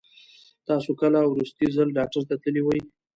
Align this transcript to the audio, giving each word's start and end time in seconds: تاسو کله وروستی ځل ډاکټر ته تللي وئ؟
تاسو 0.67 0.91
کله 1.01 1.19
وروستی 1.31 1.67
ځل 1.75 1.87
ډاکټر 1.97 2.21
ته 2.29 2.35
تللي 2.43 2.61
وئ؟ 2.63 2.79